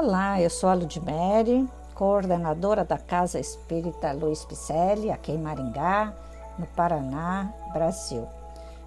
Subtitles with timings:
[0.00, 6.14] Olá, eu sou a Ludmere, coordenadora da Casa Espírita Luiz Picelli, aqui em Maringá,
[6.56, 8.24] no Paraná, Brasil.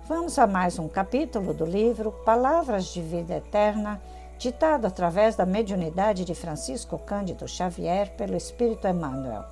[0.08, 4.02] Vamos a mais um capítulo do livro Palavras de Vida Eterna,
[4.38, 9.44] ditado através da mediunidade de Francisco Cândido Xavier pelo Espírito Emmanuel.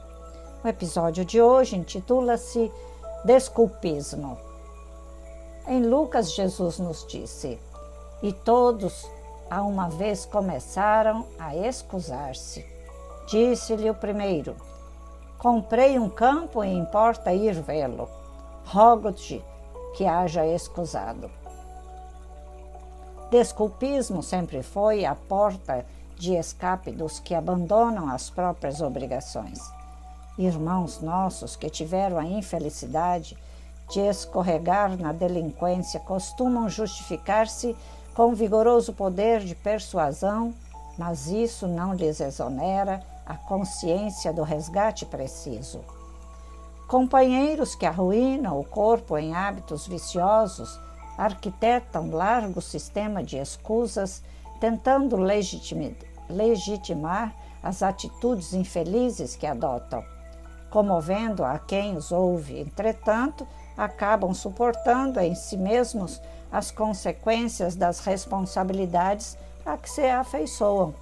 [0.64, 2.72] O episódio de hoje intitula-se
[3.26, 4.38] Desculpismo.
[5.68, 7.60] Em Lucas, Jesus nos disse:
[8.24, 9.19] E todos
[9.50, 12.66] a uma vez começaram a excusar-se.
[13.28, 14.56] Disse-lhe o primeiro:
[15.38, 18.10] Comprei um campo e importa ir vê-lo.
[18.66, 19.44] Rogo-te
[19.96, 21.32] que haja excusado.
[23.32, 25.86] Desculpismo sempre foi a porta
[26.18, 29.60] de escape dos que abandonam as próprias obrigações.
[30.38, 33.38] Irmãos nossos que tiveram a infelicidade
[33.90, 37.76] de escorregar na delinquência costumam justificar-se
[38.20, 40.54] com vigoroso poder de persuasão,
[40.98, 45.80] mas isso não lhes exonera a consciência do resgate preciso.
[46.86, 50.78] Companheiros que arruinam o corpo em hábitos viciosos
[51.18, 54.22] arquitetam largo sistema de escusas,
[54.60, 55.16] tentando
[56.30, 60.04] legitimar as atitudes infelizes que adotam.
[60.70, 63.48] Comovendo a quem os ouve, entretanto,
[63.78, 70.94] acabam suportando em si mesmos as consequências das responsabilidades a que se afeiçoam.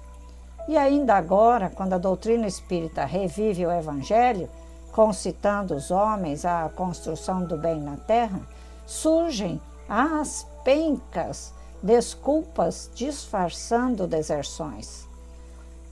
[0.68, 4.50] E ainda agora, quando a doutrina espírita revive o Evangelho,
[4.92, 8.40] concitando os homens à construção do bem na terra,
[8.84, 15.08] surgem as pencas, desculpas disfarçando deserções.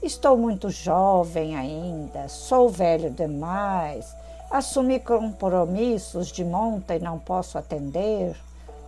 [0.03, 4.15] Estou muito jovem ainda, sou velho demais,
[4.51, 8.35] assumi compromissos de monta e não posso atender.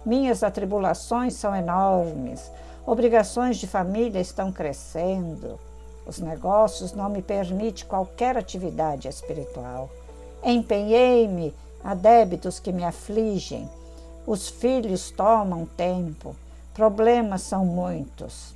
[0.10, 2.52] Minhas atribulações são enormes,
[2.84, 5.60] obrigações de família estão crescendo.
[6.04, 9.88] Os negócios não me permitem qualquer atividade espiritual.
[10.44, 13.70] Empenhei-me a débitos que me afligem.
[14.26, 16.36] Os filhos tomam tempo.
[16.74, 18.56] Problemas são muitos.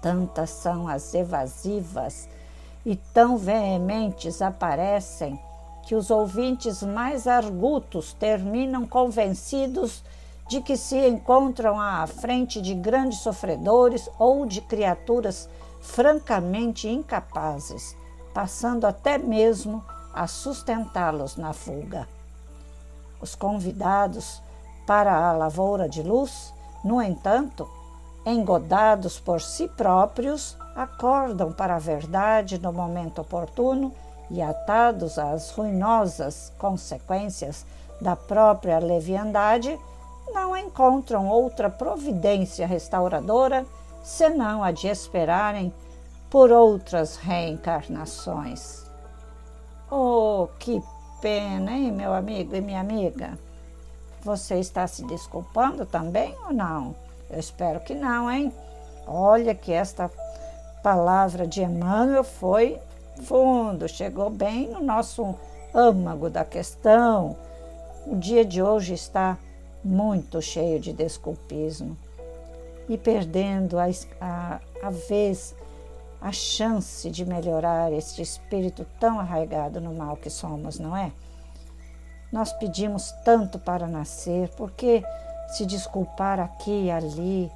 [0.00, 2.28] Tantas são as evasivas
[2.86, 5.36] e tão veementes aparecem
[5.90, 10.04] que os ouvintes mais argutos terminam convencidos
[10.48, 15.48] de que se encontram à frente de grandes sofredores ou de criaturas
[15.80, 17.96] francamente incapazes,
[18.32, 19.84] passando até mesmo
[20.14, 22.08] a sustentá-los na fuga.
[23.20, 24.40] Os convidados
[24.86, 27.68] para a lavoura de luz, no entanto,
[28.24, 33.92] engodados por si próprios, acordam para a verdade no momento oportuno
[34.30, 37.66] e atados às ruinosas consequências
[38.00, 39.78] da própria leviandade,
[40.32, 43.66] não encontram outra providência restauradora
[44.02, 45.72] senão a de esperarem
[46.30, 48.84] por outras reencarnações.
[49.90, 50.80] Oh, que
[51.20, 53.36] pena, hein, meu amigo e minha amiga?
[54.22, 56.94] Você está se desculpando também ou não?
[57.28, 58.52] Eu espero que não, hein?
[59.06, 60.10] Olha que esta
[60.82, 62.80] palavra de Emmanuel foi
[63.22, 65.34] fundo, chegou bem no nosso
[65.74, 67.36] âmago da questão.
[68.06, 69.38] O dia de hoje está
[69.84, 71.96] muito cheio de desculpismo
[72.88, 73.86] e perdendo a,
[74.20, 75.54] a, a vez
[76.20, 81.12] a chance de melhorar este espírito tão arraigado no mal que somos, não é?
[82.30, 85.02] Nós pedimos tanto para nascer, por que
[85.48, 87.50] se desculpar aqui e ali?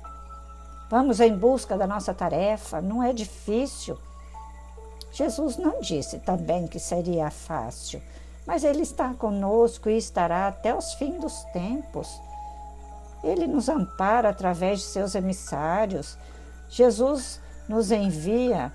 [0.91, 3.98] Vamos em busca da nossa tarefa, não é difícil.
[5.14, 8.02] Jesus não disse também que seria fácil,
[8.44, 12.20] mas Ele está conosco e estará até os fins dos tempos.
[13.22, 16.19] Ele nos ampara através de seus emissários.
[16.69, 18.72] Jesus nos envia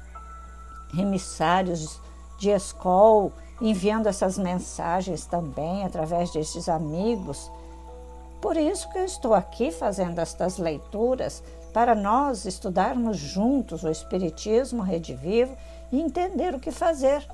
[0.97, 1.99] emissários
[2.39, 7.51] de escola, enviando essas mensagens também através destes amigos.
[8.41, 14.81] Por isso que eu estou aqui fazendo estas leituras, para nós estudarmos juntos o Espiritismo
[14.81, 15.55] Redivivo
[15.91, 17.25] e entender o que fazer,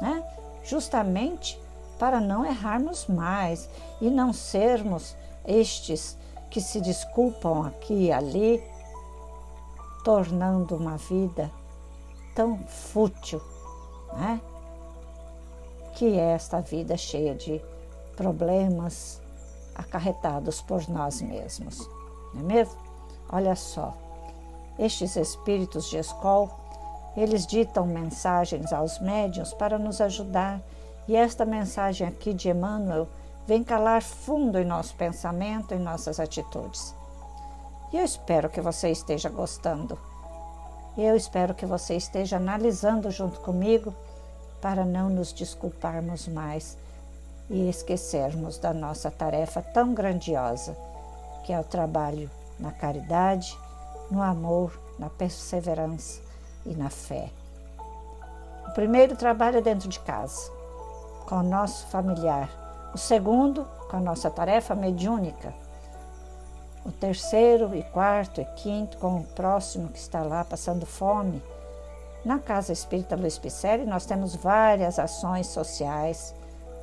[0.00, 0.24] né?
[0.64, 1.60] justamente
[1.98, 3.68] para não errarmos mais
[4.00, 5.16] e não sermos
[5.46, 6.16] estes
[6.50, 8.62] que se desculpam aqui e ali,
[10.04, 11.50] tornando uma vida
[12.34, 13.40] tão fútil,
[14.14, 14.40] né?
[15.94, 17.60] que é esta vida cheia de
[18.16, 19.20] problemas
[19.74, 21.78] acarretados por nós mesmos,
[22.34, 22.80] não é mesmo?
[23.30, 23.96] Olha só,
[24.78, 26.50] estes espíritos de escola
[27.16, 30.60] eles ditam mensagens aos médiuns para nos ajudar,
[31.08, 33.08] e esta mensagem aqui de Emmanuel
[33.46, 36.94] vem calar fundo em nosso pensamento, em nossas atitudes.
[37.92, 39.98] E eu espero que você esteja gostando
[40.96, 43.94] Eu espero que você esteja analisando junto comigo
[44.60, 46.76] para não nos desculparmos mais
[47.48, 50.76] e esquecermos da nossa tarefa tão grandiosa,
[51.44, 53.56] que é o trabalho na caridade,
[54.10, 56.29] no amor, na perseverança
[56.64, 57.30] e na fé.
[58.68, 60.50] O primeiro trabalho é dentro de casa,
[61.26, 62.48] com o nosso familiar.
[62.94, 65.54] O segundo, com a nossa tarefa mediúnica.
[66.84, 71.42] O terceiro e quarto e quinto, com o próximo que está lá passando fome.
[72.24, 76.34] Na Casa Espírita Luiz Picelli, nós temos várias ações sociais.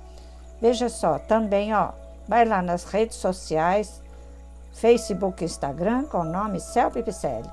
[0.62, 1.90] Veja só, também, ó,
[2.28, 4.02] vai lá nas redes sociais,
[4.72, 7.50] Facebook Instagram, com o nome Celpe Picelli.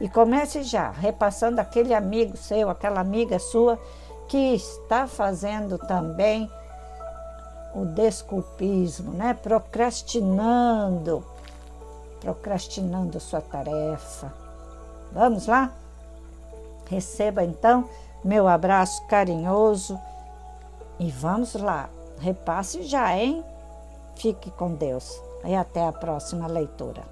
[0.00, 3.78] E comece já repassando aquele amigo seu, aquela amiga sua
[4.28, 6.50] que está fazendo também
[7.74, 9.34] o desculpismo, né?
[9.34, 11.24] Procrastinando,
[12.20, 14.32] procrastinando sua tarefa.
[15.12, 15.70] Vamos lá?
[16.88, 17.88] Receba então
[18.24, 20.00] meu abraço carinhoso
[21.02, 21.90] e vamos lá.
[22.20, 23.44] Repasse já, hein?
[24.14, 27.02] Fique com Deus e até a próxima leitura.